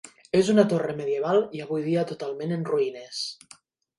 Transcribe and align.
És 0.37 0.47
una 0.53 0.63
torre 0.71 0.95
medieval 1.01 1.37
i 1.59 1.61
avui 1.67 1.85
dia 1.89 2.05
totalment 2.13 2.57
en 2.57 2.65
ruïnes. 2.73 3.21